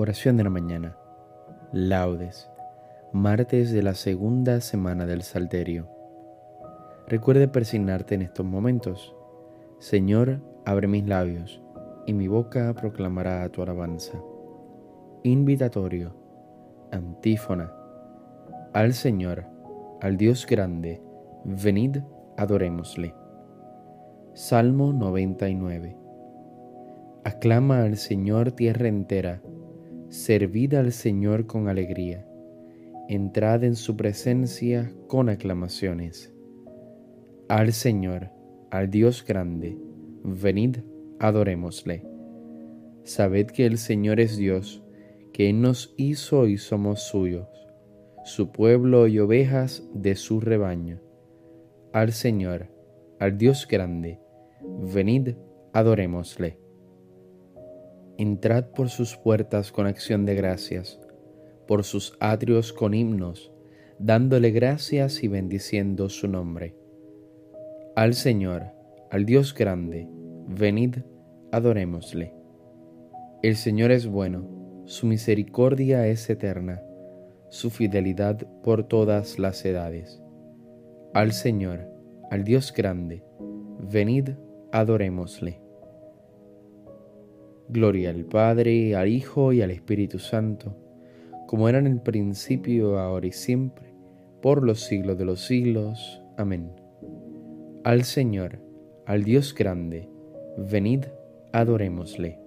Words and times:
Oración 0.00 0.38
de 0.38 0.44
la 0.44 0.48
mañana. 0.48 0.96
Laudes. 1.72 2.48
Martes 3.12 3.70
de 3.70 3.82
la 3.82 3.92
segunda 3.92 4.62
semana 4.62 5.04
del 5.04 5.20
Salterio. 5.20 5.90
Recuerde 7.06 7.48
persignarte 7.48 8.14
en 8.14 8.22
estos 8.22 8.46
momentos. 8.46 9.14
Señor, 9.78 10.40
abre 10.64 10.88
mis 10.88 11.06
labios, 11.06 11.60
y 12.06 12.14
mi 12.14 12.28
boca 12.28 12.72
proclamará 12.72 13.46
tu 13.50 13.60
alabanza. 13.60 14.18
Invitatorio. 15.22 16.14
Antífona. 16.92 17.70
Al 18.72 18.94
Señor, 18.94 19.44
al 20.00 20.16
Dios 20.16 20.46
grande, 20.46 21.02
venid, 21.44 21.98
adorémosle. 22.38 23.14
Salmo 24.32 24.94
99. 24.94 25.94
Aclama 27.22 27.82
al 27.82 27.98
Señor 27.98 28.52
tierra 28.52 28.88
entera 28.88 29.42
Servid 30.10 30.74
al 30.74 30.90
Señor 30.90 31.46
con 31.46 31.68
alegría, 31.68 32.26
entrad 33.08 33.62
en 33.62 33.76
su 33.76 33.96
presencia 33.96 34.92
con 35.06 35.28
aclamaciones. 35.28 36.34
Al 37.48 37.72
Señor, 37.72 38.30
al 38.72 38.90
Dios 38.90 39.24
grande, 39.24 39.78
venid, 40.24 40.78
adorémosle. 41.20 42.04
Sabed 43.04 43.46
que 43.46 43.66
el 43.66 43.78
Señor 43.78 44.18
es 44.18 44.36
Dios, 44.36 44.82
que 45.32 45.48
Él 45.48 45.60
nos 45.60 45.94
hizo 45.96 46.48
y 46.48 46.58
somos 46.58 47.04
suyos, 47.04 47.46
su 48.24 48.50
pueblo 48.50 49.06
y 49.06 49.20
ovejas 49.20 49.88
de 49.94 50.16
su 50.16 50.40
rebaño. 50.40 50.98
Al 51.92 52.10
Señor, 52.10 52.66
al 53.20 53.38
Dios 53.38 53.68
grande, 53.70 54.18
venid, 54.92 55.36
adorémosle. 55.72 56.59
Entrad 58.20 58.66
por 58.66 58.90
sus 58.90 59.16
puertas 59.16 59.72
con 59.72 59.86
acción 59.86 60.26
de 60.26 60.34
gracias, 60.34 61.00
por 61.66 61.84
sus 61.84 62.18
atrios 62.20 62.74
con 62.74 62.92
himnos, 62.92 63.50
dándole 63.98 64.50
gracias 64.50 65.24
y 65.24 65.28
bendiciendo 65.28 66.10
su 66.10 66.28
nombre. 66.28 66.76
Al 67.96 68.12
Señor, 68.12 68.74
al 69.10 69.24
Dios 69.24 69.54
grande, 69.54 70.06
venid, 70.46 70.96
adorémosle. 71.50 72.34
El 73.42 73.56
Señor 73.56 73.90
es 73.90 74.06
bueno, 74.06 74.84
su 74.84 75.06
misericordia 75.06 76.06
es 76.06 76.28
eterna, 76.28 76.82
su 77.48 77.70
fidelidad 77.70 78.36
por 78.62 78.86
todas 78.86 79.38
las 79.38 79.64
edades. 79.64 80.20
Al 81.14 81.32
Señor, 81.32 81.88
al 82.30 82.44
Dios 82.44 82.74
grande, 82.74 83.24
venid, 83.90 84.32
adorémosle. 84.72 85.69
Gloria 87.72 88.10
al 88.10 88.24
Padre, 88.24 88.96
al 88.96 89.08
Hijo 89.08 89.52
y 89.52 89.62
al 89.62 89.70
Espíritu 89.70 90.18
Santo, 90.18 90.76
como 91.46 91.68
era 91.68 91.78
en 91.78 91.86
el 91.86 92.00
principio, 92.00 92.98
ahora 92.98 93.28
y 93.28 93.32
siempre, 93.32 93.94
por 94.42 94.64
los 94.64 94.80
siglos 94.80 95.16
de 95.18 95.24
los 95.24 95.46
siglos. 95.46 96.20
Amén. 96.36 96.72
Al 97.84 98.02
Señor, 98.02 98.58
al 99.06 99.22
Dios 99.22 99.54
grande, 99.54 100.08
venid, 100.58 101.04
adorémosle. 101.52 102.38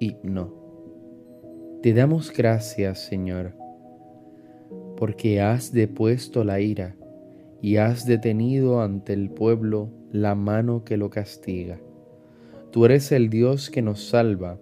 Himno. 0.00 0.52
Te 1.80 1.94
damos 1.94 2.32
gracias, 2.32 2.98
Señor, 2.98 3.52
porque 4.96 5.40
has 5.40 5.72
depuesto 5.72 6.42
la 6.42 6.60
ira 6.60 6.96
y 7.60 7.76
has 7.76 8.06
detenido 8.06 8.80
ante 8.80 9.12
el 9.12 9.30
pueblo 9.30 9.90
la 10.12 10.34
mano 10.34 10.84
que 10.84 10.96
lo 10.96 11.10
castiga. 11.10 11.80
Tú 12.70 12.84
eres 12.84 13.12
el 13.12 13.30
Dios 13.30 13.70
que 13.70 13.82
nos 13.82 14.08
salva, 14.08 14.58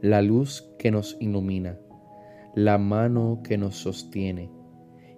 la 0.00 0.22
luz 0.22 0.68
que 0.78 0.90
nos 0.90 1.16
ilumina, 1.20 1.78
la 2.54 2.78
mano 2.78 3.40
que 3.44 3.58
nos 3.58 3.76
sostiene 3.76 4.50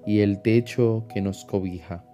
y 0.07 0.21
el 0.21 0.43
techo 0.43 1.07
que 1.13 1.21
nos 1.21 1.45
cobija. 1.45 2.05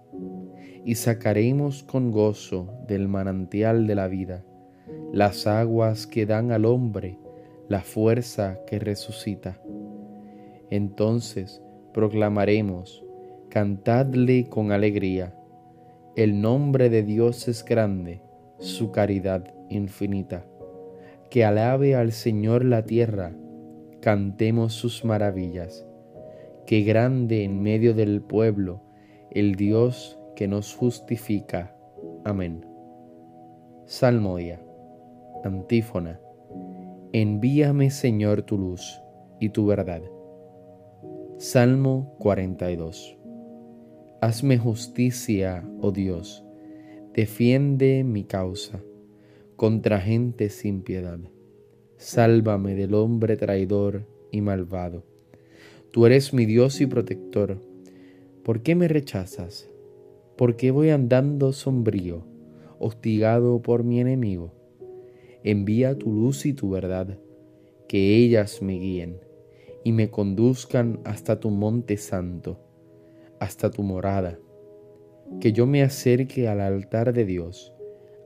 Y 0.85 0.95
sacaremos 0.95 1.83
con 1.83 2.11
gozo 2.11 2.69
del 2.87 3.07
manantial 3.07 3.87
de 3.87 3.95
la 3.95 4.07
vida 4.07 4.45
las 5.11 5.47
aguas 5.47 6.05
que 6.05 6.25
dan 6.25 6.51
al 6.51 6.65
hombre 6.65 7.17
la 7.69 7.81
fuerza 7.81 8.59
que 8.65 8.79
resucita. 8.79 9.61
Entonces 10.71 11.61
proclamaremos, 11.93 13.05
cantadle 13.49 14.47
con 14.49 14.71
alegría 14.71 15.33
el 16.19 16.41
nombre 16.41 16.89
de 16.89 17.03
Dios 17.03 17.47
es 17.47 17.63
grande, 17.63 18.21
su 18.57 18.91
caridad 18.91 19.53
infinita. 19.69 20.45
Que 21.29 21.45
alabe 21.45 21.95
al 21.95 22.11
Señor 22.11 22.65
la 22.65 22.83
tierra, 22.83 23.31
cantemos 24.01 24.73
sus 24.73 25.05
maravillas. 25.05 25.87
Que 26.65 26.81
grande 26.81 27.45
en 27.45 27.61
medio 27.61 27.93
del 27.93 28.21
pueblo 28.21 28.81
el 29.31 29.55
Dios 29.55 30.19
que 30.35 30.49
nos 30.49 30.75
justifica. 30.75 31.73
Amén. 32.25 32.65
Salmodia. 33.85 34.59
Antífona. 35.45 36.19
Envíame 37.13 37.91
Señor 37.91 38.41
tu 38.41 38.57
luz 38.57 39.01
y 39.39 39.49
tu 39.49 39.67
verdad. 39.67 40.01
Salmo 41.37 42.13
42. 42.19 43.18
Hazme 44.21 44.57
justicia, 44.57 45.63
oh 45.79 45.93
Dios, 45.93 46.43
defiende 47.13 48.03
mi 48.03 48.25
causa 48.25 48.83
contra 49.55 50.01
gente 50.01 50.49
sin 50.49 50.81
piedad. 50.81 51.19
Sálvame 51.95 52.75
del 52.75 52.95
hombre 52.95 53.37
traidor 53.37 54.05
y 54.29 54.41
malvado. 54.41 55.05
Tú 55.91 56.05
eres 56.05 56.33
mi 56.33 56.45
Dios 56.45 56.81
y 56.81 56.85
protector. 56.85 57.61
¿Por 58.43 58.61
qué 58.61 58.75
me 58.75 58.89
rechazas? 58.89 59.69
¿Por 60.35 60.57
qué 60.57 60.71
voy 60.71 60.89
andando 60.89 61.53
sombrío, 61.53 62.25
hostigado 62.77 63.61
por 63.61 63.85
mi 63.85 64.01
enemigo? 64.01 64.51
Envía 65.45 65.97
tu 65.97 66.11
luz 66.11 66.45
y 66.45 66.51
tu 66.51 66.71
verdad, 66.71 67.17
que 67.87 68.17
ellas 68.17 68.61
me 68.61 68.73
guíen 68.79 69.21
y 69.85 69.93
me 69.93 70.09
conduzcan 70.09 70.99
hasta 71.05 71.39
tu 71.39 71.51
monte 71.51 71.95
santo 71.95 72.65
hasta 73.39 73.71
tu 73.71 73.83
morada, 73.83 74.37
que 75.39 75.51
yo 75.53 75.65
me 75.65 75.83
acerque 75.83 76.47
al 76.47 76.61
altar 76.61 77.13
de 77.13 77.25
Dios, 77.25 77.73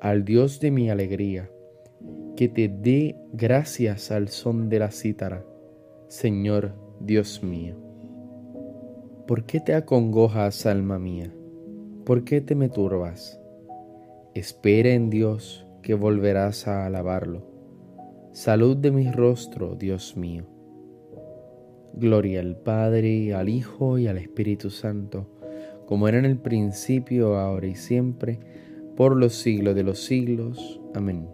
al 0.01 0.25
Dios 0.25 0.59
de 0.59 0.71
mi 0.71 0.89
alegría, 0.89 1.49
que 2.35 2.49
te 2.49 2.67
dé 2.67 3.15
gracias 3.31 4.11
al 4.11 4.27
son 4.27 4.69
de 4.69 4.79
la 4.79 4.91
cítara, 4.91 5.45
Señor 6.07 6.73
Dios 6.99 7.43
mío. 7.43 7.75
¿Por 9.27 9.45
qué 9.45 9.59
te 9.59 9.73
acongojas, 9.73 10.65
alma 10.65 10.99
mía? 10.99 11.33
¿Por 12.05 12.25
qué 12.25 12.41
te 12.41 12.55
me 12.55 12.69
turbas? 12.69 13.39
Espera 14.33 14.89
en 14.89 15.09
Dios 15.09 15.65
que 15.81 15.93
volverás 15.93 16.67
a 16.67 16.85
alabarlo. 16.85 17.45
Salud 18.31 18.75
de 18.75 18.91
mi 18.91 19.11
rostro, 19.11 19.75
Dios 19.75 20.17
mío. 20.17 20.52
Gloria 21.93 22.39
al 22.39 22.57
Padre, 22.57 23.33
al 23.33 23.49
Hijo 23.49 23.97
y 23.97 24.07
al 24.07 24.17
Espíritu 24.17 24.69
Santo, 24.69 25.27
como 25.85 26.07
era 26.07 26.17
en 26.17 26.25
el 26.25 26.37
principio, 26.37 27.37
ahora 27.37 27.67
y 27.67 27.75
siempre, 27.75 28.39
por 28.95 29.15
los 29.15 29.33
siglos 29.33 29.75
de 29.75 29.83
los 29.83 29.99
siglos. 29.99 30.81
Amén. 30.95 31.27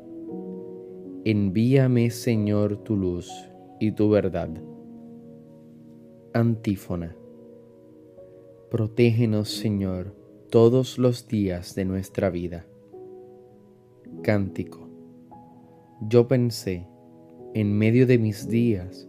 Envíame, 1.25 2.09
Señor, 2.09 2.77
tu 2.83 2.95
luz 2.95 3.31
y 3.79 3.91
tu 3.91 4.09
verdad. 4.09 4.49
Antífona. 6.33 7.15
Protégenos, 8.69 9.49
Señor, 9.49 10.15
todos 10.49 10.97
los 10.97 11.27
días 11.27 11.75
de 11.75 11.85
nuestra 11.85 12.29
vida. 12.29 12.65
Cántico. 14.23 14.87
Yo 16.01 16.27
pensé, 16.27 16.87
en 17.53 17.77
medio 17.77 18.07
de 18.07 18.17
mis 18.17 18.47
días, 18.47 19.08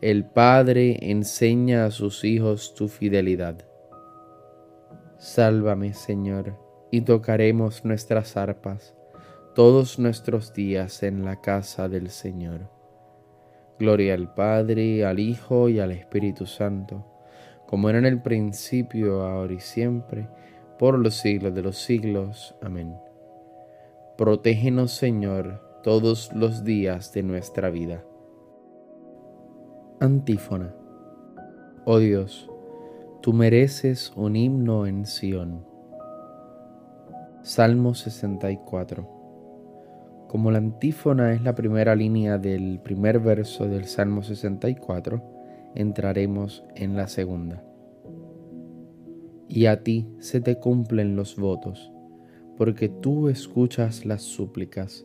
El 0.00 0.24
Padre 0.26 1.10
enseña 1.10 1.84
a 1.84 1.90
sus 1.90 2.22
hijos 2.22 2.74
tu 2.76 2.86
fidelidad. 2.86 3.56
Sálvame, 5.16 5.92
Señor, 5.92 6.56
y 6.92 7.00
tocaremos 7.00 7.84
nuestras 7.84 8.36
arpas 8.36 8.94
todos 9.56 9.98
nuestros 9.98 10.52
días 10.54 11.02
en 11.02 11.24
la 11.24 11.40
casa 11.40 11.88
del 11.88 12.10
Señor. 12.10 12.70
Gloria 13.80 14.14
al 14.14 14.32
Padre, 14.32 15.04
al 15.04 15.18
Hijo 15.18 15.68
y 15.68 15.80
al 15.80 15.90
Espíritu 15.90 16.46
Santo, 16.46 17.04
como 17.66 17.90
era 17.90 17.98
en 17.98 18.06
el 18.06 18.22
principio, 18.22 19.22
ahora 19.22 19.54
y 19.54 19.58
siempre, 19.58 20.28
por 20.78 20.96
los 20.96 21.16
siglos 21.16 21.56
de 21.56 21.62
los 21.62 21.76
siglos. 21.76 22.54
Amén. 22.62 22.94
Protégenos, 24.16 24.92
Señor, 24.92 25.60
todos 25.82 26.32
los 26.34 26.62
días 26.62 27.12
de 27.12 27.24
nuestra 27.24 27.68
vida. 27.70 28.04
Antífona. 30.00 30.72
Oh 31.84 31.98
Dios, 31.98 32.48
tú 33.20 33.32
mereces 33.32 34.12
un 34.14 34.36
himno 34.36 34.86
en 34.86 35.06
Sión. 35.06 35.66
Salmo 37.42 37.94
64. 37.94 39.08
Como 40.28 40.52
la 40.52 40.58
antífona 40.58 41.32
es 41.32 41.42
la 41.42 41.56
primera 41.56 41.96
línea 41.96 42.38
del 42.38 42.78
primer 42.78 43.18
verso 43.18 43.66
del 43.66 43.86
Salmo 43.86 44.22
64, 44.22 45.20
entraremos 45.74 46.62
en 46.76 46.96
la 46.96 47.08
segunda. 47.08 47.64
Y 49.48 49.66
a 49.66 49.82
ti 49.82 50.06
se 50.20 50.40
te 50.40 50.60
cumplen 50.60 51.16
los 51.16 51.34
votos, 51.34 51.90
porque 52.56 52.88
tú 52.88 53.28
escuchas 53.28 54.06
las 54.06 54.22
súplicas. 54.22 55.04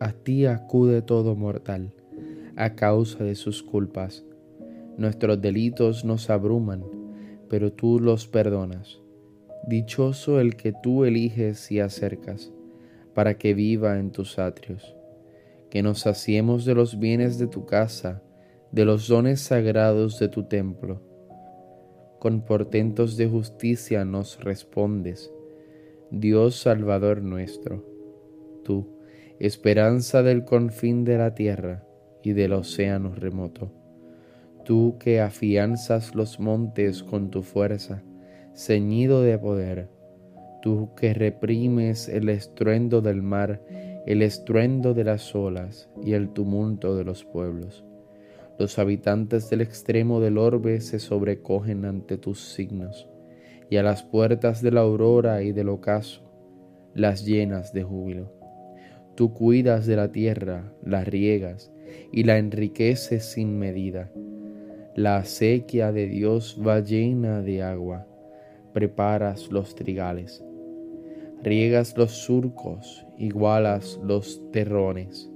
A 0.00 0.10
ti 0.10 0.46
acude 0.46 1.00
todo 1.00 1.36
mortal, 1.36 1.92
a 2.56 2.74
causa 2.74 3.24
de 3.24 3.34
sus 3.34 3.62
culpas. 3.62 4.24
Nuestros 4.96 5.40
delitos 5.40 6.04
nos 6.04 6.30
abruman, 6.30 6.84
pero 7.48 7.72
tú 7.72 7.98
los 7.98 8.28
perdonas. 8.28 9.00
Dichoso 9.66 10.40
el 10.40 10.56
que 10.56 10.72
tú 10.82 11.04
eliges 11.04 11.70
y 11.72 11.80
acercas 11.80 12.52
para 13.14 13.34
que 13.34 13.54
viva 13.54 13.98
en 13.98 14.10
tus 14.10 14.38
atrios. 14.38 14.94
Que 15.70 15.82
nos 15.82 16.00
saciemos 16.00 16.64
de 16.64 16.74
los 16.74 16.98
bienes 16.98 17.38
de 17.38 17.46
tu 17.46 17.66
casa, 17.66 18.22
de 18.70 18.84
los 18.84 19.08
dones 19.08 19.40
sagrados 19.40 20.18
de 20.18 20.28
tu 20.28 20.44
templo. 20.44 21.00
Con 22.20 22.42
portentos 22.44 23.16
de 23.16 23.26
justicia 23.26 24.04
nos 24.04 24.42
respondes, 24.42 25.32
Dios 26.10 26.56
Salvador 26.56 27.22
nuestro. 27.22 27.84
Tú, 28.62 28.86
esperanza 29.40 30.22
del 30.22 30.44
confín 30.44 31.04
de 31.04 31.18
la 31.18 31.34
tierra 31.34 31.84
y 32.24 32.32
del 32.32 32.54
océano 32.54 33.14
remoto. 33.14 33.70
Tú 34.64 34.96
que 34.98 35.20
afianzas 35.20 36.14
los 36.14 36.40
montes 36.40 37.04
con 37.04 37.30
tu 37.30 37.42
fuerza, 37.42 38.02
ceñido 38.54 39.22
de 39.22 39.38
poder 39.38 39.94
tú 40.64 40.94
que 40.96 41.12
reprimes 41.12 42.08
el 42.08 42.30
estruendo 42.30 43.02
del 43.02 43.20
mar, 43.20 43.60
el 44.06 44.22
estruendo 44.22 44.94
de 44.94 45.04
las 45.04 45.34
olas 45.34 45.90
y 46.02 46.14
el 46.14 46.30
tumulto 46.30 46.96
de 46.96 47.04
los 47.04 47.22
pueblos. 47.22 47.84
Los 48.58 48.78
habitantes 48.78 49.50
del 49.50 49.60
extremo 49.60 50.20
del 50.20 50.38
orbe 50.38 50.80
se 50.80 51.00
sobrecogen 51.00 51.84
ante 51.84 52.16
tus 52.16 52.40
signos, 52.54 53.10
y 53.68 53.76
a 53.76 53.82
las 53.82 54.04
puertas 54.04 54.62
de 54.62 54.70
la 54.70 54.80
aurora 54.80 55.42
y 55.42 55.52
del 55.52 55.68
ocaso 55.68 56.22
las 56.94 57.26
llenas 57.26 57.74
de 57.74 57.82
júbilo. 57.82 58.32
Tú 59.16 59.34
cuidas 59.34 59.84
de 59.84 59.96
la 59.96 60.12
tierra, 60.12 60.72
la 60.82 61.04
riegas 61.04 61.73
y 62.12 62.24
la 62.24 62.38
enriqueces 62.38 63.24
sin 63.24 63.58
medida. 63.58 64.10
La 64.94 65.16
acequia 65.16 65.90
de 65.90 66.06
Dios 66.06 66.60
va 66.64 66.78
llena 66.78 67.42
de 67.42 67.64
agua, 67.64 68.06
preparas 68.72 69.50
los 69.50 69.74
trigales. 69.74 70.44
Riegas 71.42 71.98
los 71.98 72.12
surcos, 72.12 73.04
igualas 73.18 73.98
los 74.04 74.40
terrones, 74.52 75.30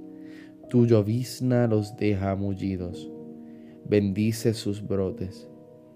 tu 0.69 0.85
llovizna 0.85 1.67
los 1.67 1.97
deja 1.97 2.35
mullidos, 2.35 3.11
bendice 3.85 4.53
sus 4.53 4.87
brotes, 4.87 5.49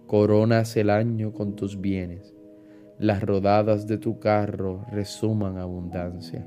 coronas 0.06 0.76
el 0.76 0.90
año 0.90 1.32
con 1.32 1.56
tus 1.56 1.80
bienes, 1.80 2.36
las 3.00 3.24
rodadas 3.24 3.88
de 3.88 3.98
tu 3.98 4.20
carro 4.20 4.86
resuman 4.92 5.58
abundancia, 5.58 6.46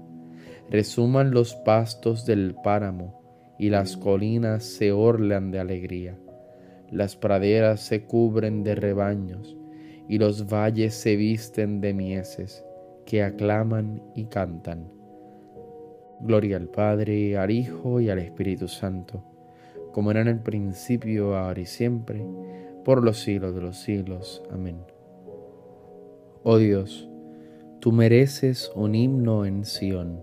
resuman 0.71 1.31
los 1.31 1.55
pastos 1.57 2.27
del 2.27 2.55
páramo 2.63 3.26
y 3.59 3.71
las 3.71 3.97
colinas 3.97 4.65
se 4.65 4.93
orlan 4.93 5.51
de 5.51 5.61
alegría, 5.61 6.19
las 6.91 7.17
praderas 7.17 7.81
se 7.81 8.05
cubren 8.05 8.63
de 8.63 8.75
rebaños 8.75 9.57
y 10.09 10.19
los 10.19 10.47
valles 10.53 10.95
se 10.95 11.17
visten 11.17 11.81
de 11.81 11.95
mieses 11.95 12.65
que 13.05 13.23
aclaman 13.23 14.03
y 14.15 14.27
cantan. 14.27 14.91
Gloria 16.21 16.57
al 16.57 16.69
Padre, 16.69 17.37
al 17.37 17.51
Hijo 17.51 18.01
y 18.01 18.09
al 18.09 18.19
Espíritu 18.19 18.69
Santo, 18.69 19.23
como 19.93 20.11
era 20.11 20.21
en 20.21 20.29
el 20.29 20.41
principio, 20.41 21.37
ahora 21.37 21.61
y 21.61 21.67
siempre, 21.67 22.27
por 22.85 23.03
los 23.03 23.19
siglos 23.19 23.55
de 23.55 23.61
los 23.61 23.77
siglos. 23.79 24.43
Amén. 24.51 24.79
Oh 26.43 26.59
Dios, 26.59 27.09
tú 27.81 27.93
mereces 27.93 28.71
un 28.75 28.95
himno 28.95 29.45
en 29.45 29.65
Sión. 29.65 30.23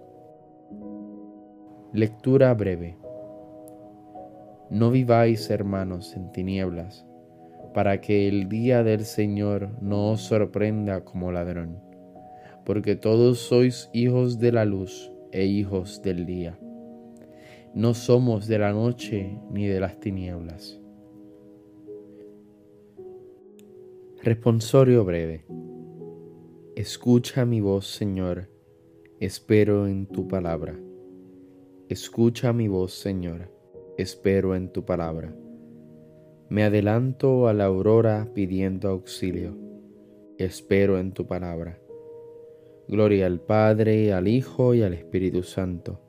Lectura 1.91 2.53
breve. 2.53 3.02
No 4.73 4.91
viváis, 4.91 5.49
hermanos, 5.49 6.13
en 6.17 6.33
tinieblas, 6.33 7.05
para 7.73 8.01
que 8.01 8.27
el 8.27 8.49
día 8.49 8.83
del 8.83 9.05
Señor 9.05 9.69
no 9.81 10.11
os 10.11 10.21
sorprenda 10.21 11.05
como 11.05 11.31
ladrón 11.31 11.93
porque 12.65 12.95
todos 12.95 13.39
sois 13.39 13.89
hijos 13.93 14.39
de 14.39 14.51
la 14.51 14.65
luz 14.65 15.11
e 15.31 15.45
hijos 15.45 16.01
del 16.01 16.25
día. 16.25 16.57
No 17.73 17.93
somos 17.93 18.47
de 18.47 18.59
la 18.59 18.71
noche 18.71 19.39
ni 19.51 19.67
de 19.67 19.79
las 19.79 19.99
tinieblas. 19.99 20.79
Responsorio 24.21 25.03
breve. 25.03 25.45
Escucha 26.75 27.45
mi 27.45 27.59
voz, 27.59 27.87
Señor, 27.87 28.49
espero 29.19 29.87
en 29.87 30.07
tu 30.07 30.27
palabra. 30.27 30.79
Escucha 31.89 32.53
mi 32.53 32.67
voz, 32.67 32.93
Señor, 32.93 33.51
espero 33.97 34.55
en 34.55 34.69
tu 34.69 34.85
palabra. 34.85 35.33
Me 36.49 36.63
adelanto 36.63 37.47
a 37.47 37.53
la 37.53 37.65
aurora 37.65 38.27
pidiendo 38.33 38.89
auxilio, 38.89 39.55
espero 40.37 40.99
en 40.99 41.11
tu 41.13 41.27
palabra. 41.27 41.79
Gloria 42.87 43.27
al 43.27 43.39
Padre, 43.39 44.13
al 44.13 44.27
Hijo 44.27 44.73
y 44.73 44.83
al 44.83 44.93
Espíritu 44.93 45.43
Santo. 45.43 46.01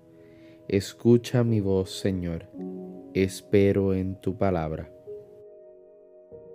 Escucha 0.69 1.45
mi 1.45 1.61
voz, 1.61 1.91
Señor, 1.99 2.47
espero 3.15 3.95
en 3.95 4.21
tu 4.21 4.37
palabra. 4.37 4.91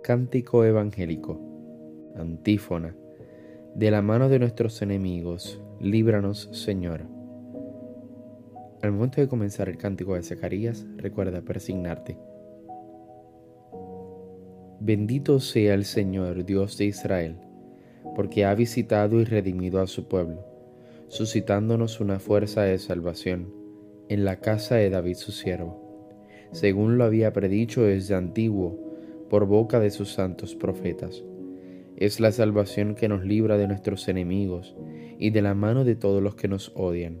Cántico 0.02 0.64
Evangélico. 0.64 1.40
Antífona. 2.16 2.96
De 3.74 3.90
la 3.90 4.02
mano 4.02 4.28
de 4.28 4.38
nuestros 4.38 4.82
enemigos, 4.82 5.62
líbranos, 5.78 6.48
Señor. 6.52 7.19
Al 8.82 8.92
momento 8.92 9.20
de 9.20 9.28
comenzar 9.28 9.68
el 9.68 9.76
cántico 9.76 10.14
de 10.14 10.22
Zacarías, 10.22 10.86
recuerda 10.96 11.42
persignarte. 11.42 12.16
Bendito 14.80 15.40
sea 15.40 15.74
el 15.74 15.84
Señor, 15.84 16.44
Dios 16.44 16.78
de 16.78 16.86
Israel 16.86 17.36
porque 18.14 18.44
ha 18.44 18.54
visitado 18.54 19.20
y 19.20 19.24
redimido 19.24 19.80
a 19.80 19.86
su 19.86 20.08
pueblo, 20.08 20.44
suscitándonos 21.08 22.00
una 22.00 22.18
fuerza 22.18 22.62
de 22.62 22.78
salvación 22.78 23.52
en 24.08 24.24
la 24.24 24.36
casa 24.36 24.76
de 24.76 24.90
David 24.90 25.16
su 25.16 25.32
siervo, 25.32 26.08
según 26.52 26.98
lo 26.98 27.04
había 27.04 27.32
predicho 27.32 27.82
desde 27.82 28.14
antiguo 28.14 28.78
por 29.28 29.46
boca 29.46 29.78
de 29.78 29.90
sus 29.90 30.12
santos 30.12 30.54
profetas. 30.54 31.22
Es 31.96 32.18
la 32.18 32.32
salvación 32.32 32.94
que 32.94 33.08
nos 33.08 33.24
libra 33.24 33.56
de 33.58 33.68
nuestros 33.68 34.08
enemigos 34.08 34.74
y 35.18 35.30
de 35.30 35.42
la 35.42 35.54
mano 35.54 35.84
de 35.84 35.96
todos 35.96 36.22
los 36.22 36.34
que 36.34 36.48
nos 36.48 36.72
odian. 36.74 37.20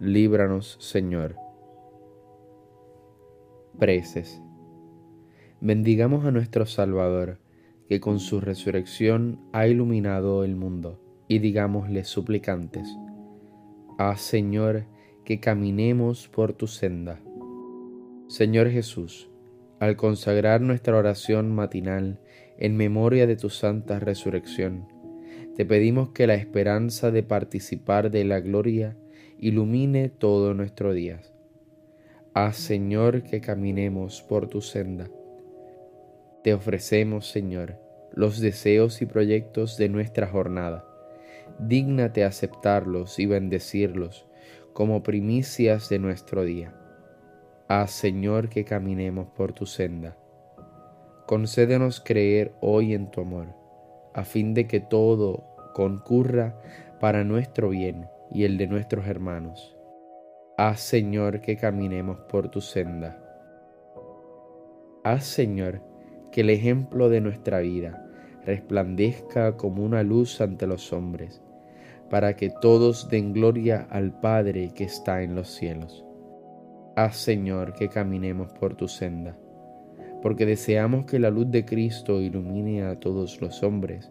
líbranos, 0.00 0.76
Señor. 0.80 1.36
Preces. 3.78 4.40
Bendigamos 5.60 6.24
a 6.24 6.30
nuestro 6.30 6.66
Salvador, 6.66 7.38
que 7.88 8.00
con 8.00 8.20
su 8.20 8.40
resurrección 8.40 9.40
ha 9.52 9.66
iluminado 9.66 10.44
el 10.44 10.54
mundo, 10.54 11.00
y 11.26 11.40
digámosle 11.40 12.04
suplicantes 12.04 12.88
Haz, 13.98 14.20
Señor, 14.20 14.84
que 15.24 15.40
caminemos 15.40 16.28
por 16.28 16.52
tu 16.52 16.68
senda. 16.68 17.20
Señor 18.28 18.70
Jesús, 18.70 19.28
al 19.80 19.96
consagrar 19.96 20.60
nuestra 20.60 20.96
oración 20.96 21.52
matinal 21.52 22.20
en 22.58 22.76
memoria 22.76 23.26
de 23.26 23.36
tu 23.36 23.50
santa 23.50 23.98
resurrección, 23.98 24.86
te 25.56 25.64
pedimos 25.64 26.10
que 26.10 26.28
la 26.28 26.34
esperanza 26.34 27.10
de 27.10 27.24
participar 27.24 28.12
de 28.12 28.24
la 28.24 28.38
gloria 28.38 28.96
ilumine 29.38 30.08
todo 30.08 30.54
nuestro 30.54 30.92
día. 30.92 31.20
Haz, 32.34 32.56
Señor, 32.56 33.22
que 33.22 33.40
caminemos 33.40 34.22
por 34.22 34.48
tu 34.48 34.60
senda. 34.60 35.08
Te 36.44 36.54
ofrecemos, 36.54 37.28
Señor, 37.28 37.78
los 38.12 38.40
deseos 38.40 39.02
y 39.02 39.06
proyectos 39.06 39.76
de 39.76 39.88
nuestra 39.88 40.26
jornada 40.26 40.84
dígnate 41.58 42.24
aceptarlos 42.24 43.18
y 43.18 43.26
bendecirlos 43.26 44.26
como 44.72 45.02
primicias 45.02 45.88
de 45.88 45.98
nuestro 45.98 46.44
día. 46.44 46.74
Haz, 47.66 47.90
Señor, 47.90 48.48
que 48.48 48.64
caminemos 48.64 49.28
por 49.30 49.52
tu 49.52 49.66
senda. 49.66 50.16
Concédenos 51.26 52.00
creer 52.00 52.54
hoy 52.60 52.94
en 52.94 53.10
tu 53.10 53.20
amor, 53.20 53.54
a 54.14 54.24
fin 54.24 54.54
de 54.54 54.66
que 54.66 54.80
todo 54.80 55.44
concurra 55.74 56.60
para 57.00 57.24
nuestro 57.24 57.70
bien 57.70 58.08
y 58.32 58.44
el 58.44 58.58
de 58.58 58.66
nuestros 58.66 59.06
hermanos. 59.06 59.76
Haz, 60.56 60.80
Señor, 60.80 61.40
que 61.40 61.56
caminemos 61.56 62.18
por 62.28 62.48
tu 62.50 62.60
senda. 62.60 63.22
Haz, 65.04 65.24
Señor, 65.24 65.82
que 66.32 66.40
el 66.42 66.50
ejemplo 66.50 67.08
de 67.08 67.20
nuestra 67.20 67.60
vida 67.60 68.04
resplandezca 68.44 69.56
como 69.56 69.84
una 69.84 70.02
luz 70.02 70.40
ante 70.40 70.66
los 70.66 70.92
hombres 70.92 71.42
para 72.10 72.34
que 72.36 72.50
todos 72.50 73.08
den 73.08 73.32
gloria 73.32 73.86
al 73.90 74.18
Padre 74.18 74.70
que 74.74 74.84
está 74.84 75.22
en 75.22 75.34
los 75.34 75.48
cielos. 75.48 76.04
Haz, 76.96 77.16
Señor, 77.16 77.74
que 77.74 77.88
caminemos 77.88 78.52
por 78.52 78.74
tu 78.74 78.88
senda, 78.88 79.36
porque 80.22 80.46
deseamos 80.46 81.04
que 81.04 81.18
la 81.18 81.30
luz 81.30 81.50
de 81.50 81.64
Cristo 81.64 82.20
ilumine 82.20 82.84
a 82.84 82.98
todos 82.98 83.40
los 83.40 83.62
hombres. 83.62 84.10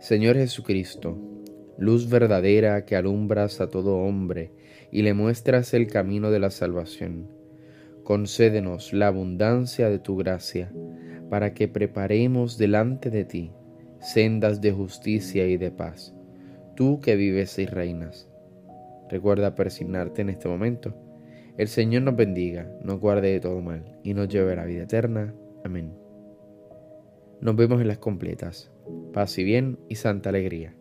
Señor 0.00 0.36
Jesucristo, 0.36 1.16
luz 1.78 2.08
verdadera 2.08 2.84
que 2.84 2.96
alumbras 2.96 3.60
a 3.60 3.68
todo 3.68 3.98
hombre 3.98 4.50
y 4.90 5.02
le 5.02 5.14
muestras 5.14 5.72
el 5.74 5.86
camino 5.86 6.30
de 6.30 6.40
la 6.40 6.50
salvación, 6.50 7.28
concédenos 8.02 8.92
la 8.92 9.06
abundancia 9.06 9.88
de 9.88 9.98
tu 9.98 10.16
gracia 10.16 10.72
para 11.28 11.54
que 11.54 11.68
preparemos 11.68 12.58
delante 12.58 13.10
de 13.10 13.24
ti 13.24 13.52
sendas 14.00 14.60
de 14.60 14.72
justicia 14.72 15.46
y 15.46 15.58
de 15.58 15.70
paz 15.70 16.14
tú 16.80 16.98
que 16.98 17.14
vives 17.14 17.58
y 17.58 17.66
reinas. 17.66 18.26
Recuerda 19.10 19.54
persignarte 19.54 20.22
en 20.22 20.30
este 20.30 20.48
momento. 20.48 20.94
El 21.58 21.68
Señor 21.68 22.04
nos 22.04 22.16
bendiga, 22.16 22.72
nos 22.82 22.98
guarde 22.98 23.32
de 23.32 23.40
todo 23.40 23.60
mal 23.60 23.98
y 24.02 24.14
nos 24.14 24.28
lleve 24.28 24.54
a 24.54 24.56
la 24.56 24.64
vida 24.64 24.84
eterna. 24.84 25.34
Amén. 25.62 25.92
Nos 27.42 27.54
vemos 27.54 27.82
en 27.82 27.88
las 27.88 27.98
completas. 27.98 28.70
Paz 29.12 29.38
y 29.38 29.44
bien 29.44 29.78
y 29.88 29.96
santa 29.96 30.28
alegría. 30.30 30.76